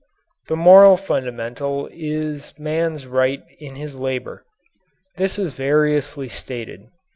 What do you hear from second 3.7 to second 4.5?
his labour.